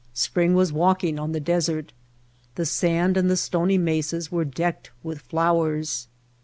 Spring 0.15 0.55
was 0.55 0.73
walking 0.73 1.19
on 1.19 1.31
the 1.31 1.39
desert. 1.39 1.93
The 2.55 2.65
sand 2.65 3.17
and 3.17 3.29
the 3.29 3.37
stony 3.37 3.77
mesas 3.77 4.31
were 4.31 4.43
decked 4.45 4.89
with 5.03 5.21
flowers. 5.21 6.07